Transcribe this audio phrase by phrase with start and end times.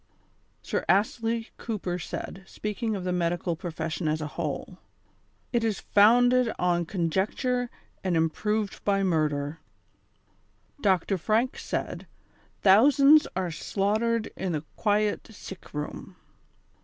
[0.63, 4.79] Sir Astley Cooper said, speaking of the medical profes sion as a whole:"
[5.53, 7.69] It is founded on conjecture
[8.03, 9.59] and im proved by murder."
[10.81, 11.19] Dr.
[11.19, 12.07] Franke said:"
[12.63, 16.15] Thousands are slaughtered in the quiet sick room."